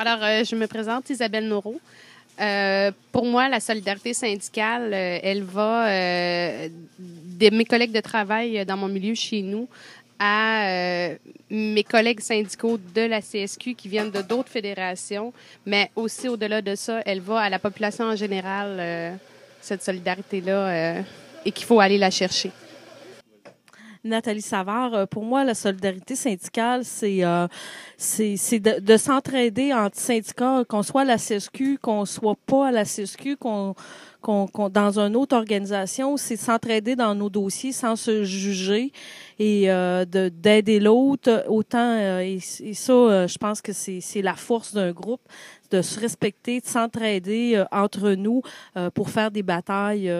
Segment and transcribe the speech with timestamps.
[0.00, 1.78] Alors, euh, je me présente Isabelle Noreau.
[2.40, 8.78] Euh, pour moi, la solidarité syndicale, euh, elle va de mes collègues de travail dans
[8.78, 9.68] mon milieu chez nous
[10.18, 11.10] à
[11.50, 15.34] mes collègues syndicaux de la CSQ qui viennent de d'autres fédérations,
[15.66, 19.18] mais aussi au-delà de ça, elle va à la population en général,
[19.62, 21.02] cette solidarité-là,
[21.44, 22.50] et qu'il faut aller la chercher.
[24.04, 27.46] Nathalie Savard, euh, pour moi, la solidarité syndicale, c'est euh,
[27.98, 32.70] c'est de, de s'entraider entre syndicats, qu'on soit à la CSQ, qu'on soit pas à
[32.70, 33.74] la CSQ, qu'on
[34.22, 38.92] qu'on dans une autre organisation, c'est s'entraider dans nos dossiers sans se juger
[39.38, 41.96] et euh, d'aider l'autre autant.
[41.98, 45.22] Euh, et, ça, je pense que c'est la force d'un groupe
[45.70, 48.42] de se respecter, de s'entraider entre nous
[48.94, 50.12] pour faire des batailles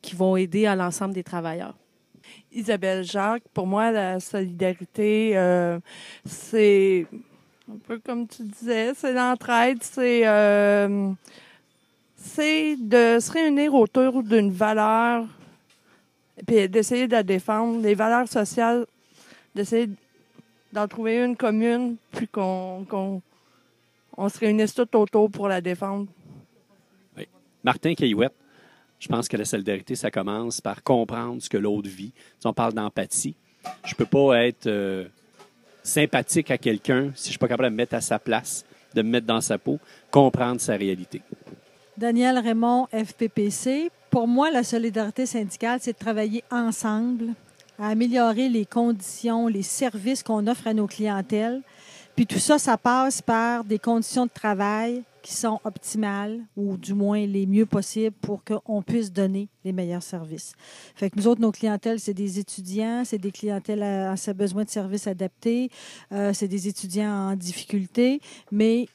[0.00, 1.74] qui vont aider à l'ensemble des travailleurs.
[2.52, 5.78] Isabelle Jacques, pour moi, la solidarité, euh,
[6.24, 7.06] c'est
[7.70, 11.12] un peu comme tu disais, c'est l'entraide, c'est euh,
[12.16, 15.24] c'est de se réunir autour d'une valeur,
[16.46, 18.86] puis d'essayer de la défendre, les valeurs sociales,
[19.54, 19.88] d'essayer
[20.72, 23.22] d'en trouver une commune, puis qu'on qu'on
[24.16, 26.06] on se réunisse tout autour pour la défendre.
[27.16, 27.26] Oui.
[27.64, 28.34] Martin Caillouette,
[29.00, 32.12] je pense que la solidarité, ça commence par comprendre ce que l'autre vit.
[32.38, 33.34] Si on parle d'empathie.
[33.84, 35.06] Je peux pas être euh,
[35.82, 39.02] sympathique à quelqu'un si je suis pas capable de me mettre à sa place, de
[39.02, 39.78] me mettre dans sa peau,
[40.10, 41.22] comprendre sa réalité.
[41.96, 43.90] Daniel Raymond, FPPC.
[44.10, 47.34] Pour moi, la solidarité syndicale, c'est de travailler ensemble
[47.78, 51.62] à améliorer les conditions, les services qu'on offre à nos clientèles.
[52.16, 56.94] Puis tout ça, ça passe par des conditions de travail qui sont optimales ou du
[56.94, 60.52] moins les mieux possibles pour qu'on puisse donner les meilleurs services.
[60.94, 64.64] Fait que nous autres, nos clientèles, c'est des étudiants, c'est des clientèles à, à besoin
[64.64, 65.70] de services adaptés,
[66.12, 68.88] euh, c'est des étudiants en difficulté, mais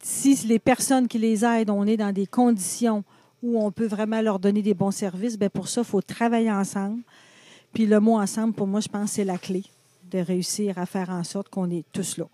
[0.00, 3.04] si les personnes qui les aident, on est dans des conditions
[3.42, 6.50] où on peut vraiment leur donner des bons services, bien pour ça, il faut travailler
[6.50, 7.02] ensemble.
[7.72, 9.64] Puis le mot ensemble, pour moi, je pense c'est la clé
[10.10, 12.26] de réussir à faire en sorte qu'on est tous là.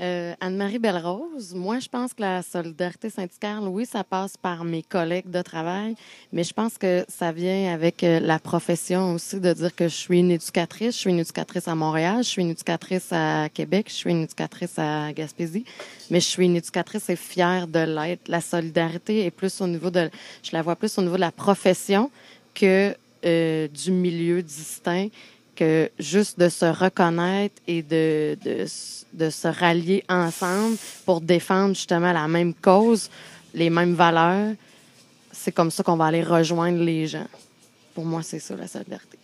[0.00, 4.82] Euh, Anne-Marie Belrose, moi, je pense que la solidarité syndicale, oui, ça passe par mes
[4.82, 5.94] collègues de travail,
[6.32, 9.94] mais je pense que ça vient avec euh, la profession aussi de dire que je
[9.94, 13.86] suis une éducatrice, je suis une éducatrice à Montréal, je suis une éducatrice à Québec,
[13.88, 15.66] je suis une éducatrice à Gaspésie,
[16.10, 18.26] mais je suis une éducatrice et fière de l'être.
[18.28, 20.10] La solidarité est plus au niveau de,
[20.42, 22.10] je la vois plus au niveau de la profession
[22.54, 22.96] que
[23.26, 25.08] euh, du milieu distinct
[25.98, 28.66] juste de se reconnaître et de, de,
[29.12, 33.10] de, se rallier ensemble pour défendre justement la même cause,
[33.54, 34.54] les mêmes valeurs,
[35.32, 37.28] c'est comme ça qu'on va aller rejoindre les gens.
[37.94, 39.19] Pour moi, c'est ça la solidarité.